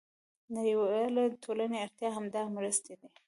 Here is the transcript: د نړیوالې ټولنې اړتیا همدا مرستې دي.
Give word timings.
د 0.45 0.47
نړیوالې 0.57 1.23
ټولنې 1.43 1.77
اړتیا 1.85 2.09
همدا 2.17 2.41
مرستې 2.55 2.93
دي. 2.99 3.09